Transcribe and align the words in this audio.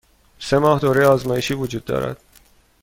سه 0.39 0.59
ماه 0.59 0.79
دوره 0.79 1.05
آزمایشی 1.07 1.53
وجود 1.53 1.85
دارد. 1.85 2.21